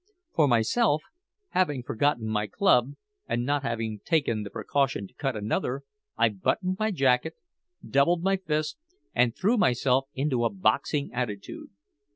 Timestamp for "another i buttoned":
5.35-6.77